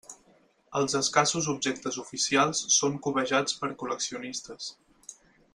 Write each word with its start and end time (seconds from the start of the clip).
Els 0.79 0.95
escassos 0.99 1.49
objectes 1.53 1.99
oficials 2.05 2.63
són 2.79 2.99
cobejats 3.09 3.61
per 3.63 3.73
col·leccionistes. 3.83 4.73